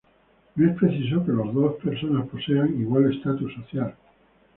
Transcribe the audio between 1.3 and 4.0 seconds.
las dos personas posean igual estatus social.